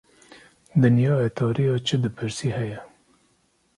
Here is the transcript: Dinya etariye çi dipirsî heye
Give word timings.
Dinya 0.81 1.13
etariye 1.27 1.75
çi 1.87 1.95
dipirsî 2.03 2.49
heye 2.57 2.79